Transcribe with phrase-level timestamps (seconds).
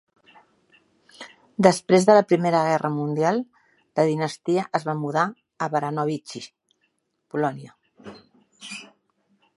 [1.67, 3.43] Després de la Primera Guerra Mundial,
[4.01, 5.27] la dinastia es va mudar
[5.67, 6.43] a Baranovichi,
[7.35, 7.79] Polònia.